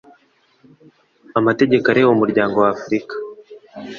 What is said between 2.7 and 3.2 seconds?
afurika